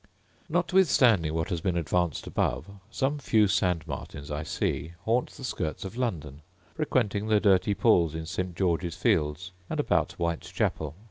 [0.49, 5.85] Notwithstanding what has been advanced above, some few sand martins, I see, haunt the skirts
[5.85, 6.41] of London,
[6.73, 10.95] frequenting the dirty pools in Saint George's Fields, and about White Chapel.